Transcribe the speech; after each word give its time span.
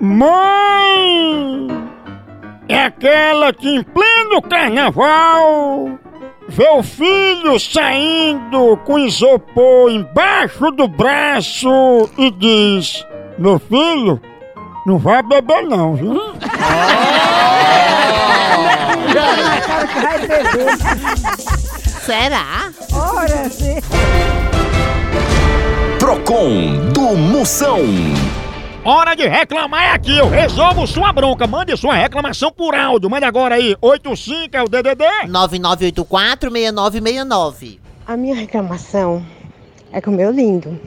Mãe 0.00 1.68
é 2.66 2.84
aquela 2.84 3.52
que 3.52 3.68
em 3.68 3.82
pleno 3.82 4.40
carnaval 4.40 5.90
vê 6.48 6.70
o 6.70 6.82
filho 6.82 7.60
saindo 7.60 8.78
com 8.86 8.98
isopor 8.98 9.90
embaixo 9.90 10.70
do 10.70 10.88
braço 10.88 12.08
e 12.16 12.30
diz: 12.30 13.06
Meu 13.38 13.58
filho, 13.58 14.18
não 14.86 14.96
vai 14.96 15.22
beber 15.22 15.64
não, 15.64 15.94
viu? 15.94 16.18
Cara 19.12 19.86
que 19.86 20.00
vai 20.00 20.18
beber. 20.18 20.78
Será? 22.06 22.70
Ora, 22.94 23.50
sim. 23.50 23.76
Procon 25.98 26.88
do 26.94 27.14
Moção. 27.18 27.84
Hora 28.82 29.14
de 29.14 29.28
reclamar 29.28 29.82
é 29.82 29.92
aqui, 29.92 30.16
eu 30.16 30.26
resolvo 30.26 30.86
sua 30.86 31.12
bronca. 31.12 31.46
Mande 31.46 31.76
sua 31.76 31.92
reclamação 31.92 32.50
por 32.50 32.74
áudio. 32.74 33.10
Mande 33.10 33.26
agora 33.26 33.56
aí, 33.56 33.76
85 33.78 34.56
é 34.56 34.62
o 34.62 34.68
DDD. 34.68 35.04
9984-6969. 35.28 37.78
A 38.06 38.16
minha 38.16 38.34
reclamação 38.34 39.22
é 39.92 40.00
com 40.00 40.10
o 40.10 40.14
meu 40.14 40.30
lindo. 40.30 40.80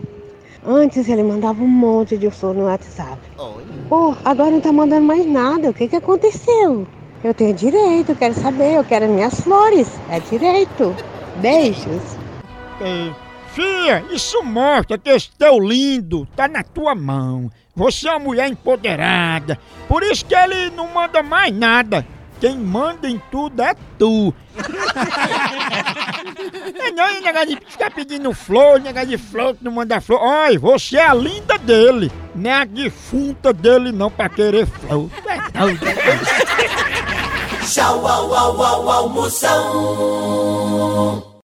Antes 0.66 1.08
ele 1.08 1.22
mandava 1.22 1.62
um 1.62 1.68
monte 1.68 2.18
de 2.18 2.32
flor 2.32 2.56
no 2.56 2.64
WhatsApp. 2.64 3.20
Oi. 3.38 3.64
Pô, 3.88 4.16
agora 4.26 4.50
não 4.50 4.60
tá 4.60 4.72
mandando 4.72 5.06
mais 5.06 5.24
nada. 5.28 5.70
O 5.70 5.74
que 5.74 5.88
que 5.88 5.96
aconteceu? 5.96 6.88
Eu 7.24 7.34
tenho 7.36 7.54
direito, 7.54 8.14
eu 8.14 8.16
quero 8.16 8.34
saber, 8.34 8.74
eu 8.74 8.84
quero 8.84 9.06
as 9.06 9.12
minhas 9.12 9.40
flores. 9.40 9.88
É 10.10 10.20
direito. 10.20 10.96
Beijos. 11.42 12.18
Ei, 12.82 13.14
Fia, 13.54 14.04
isso 14.12 14.42
mostra 14.44 14.98
que 14.98 15.10
esse 15.10 15.30
teu 15.38 15.60
lindo 15.60 16.28
tá 16.36 16.48
na 16.48 16.64
tua 16.64 16.96
mão. 16.96 17.52
Você 17.76 18.08
é 18.08 18.12
uma 18.12 18.20
mulher 18.20 18.48
empoderada. 18.48 19.60
Por 19.88 20.02
isso 20.02 20.26
que 20.26 20.34
ele 20.34 20.72
não 20.72 20.88
manda 20.92 21.22
mais 21.22 21.54
nada. 21.54 22.06
Quem 22.40 22.58
manda 22.58 23.08
em 23.08 23.22
tudo 23.32 23.62
é 23.62 23.76
tu. 23.98 24.34
é 26.84 26.92
não, 26.92 27.10
e 27.12 27.22
negócio 27.22 27.48
de 27.48 27.56
ficar 27.66 27.92
pedindo 27.92 28.34
flor, 28.34 28.82
negócio 28.82 29.10
de 29.10 29.18
flor 29.18 29.56
que 29.56 29.64
não 29.64 29.72
manda 29.72 30.02
flor. 30.02 30.20
Olha, 30.22 30.60
você 30.60 30.98
é 30.98 31.08
a 31.08 31.14
linda 31.14 31.58
dele. 31.58 32.12
Não 32.36 32.50
é 32.50 32.54
a 32.54 32.66
defunta 32.66 33.54
dele 33.54 33.92
não 33.92 34.10
pra 34.12 34.30
querer 34.30 34.66
flor. 34.66 35.10
É 35.28 35.38
doido. 35.58 35.80
Tchau, 37.72 38.06
au, 38.06 38.34
au, 38.34 38.62
au, 38.62 38.90
au, 38.90 39.10
Moção. 39.10 40.54